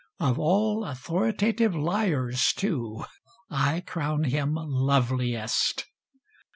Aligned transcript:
Of 0.19 0.39
all 0.39 0.83
authoritative 0.83 1.75
liars, 1.75 2.53
too, 2.57 3.05
I 3.51 3.81
crown 3.81 4.23
him 4.23 4.55
loveliest. 4.57 5.85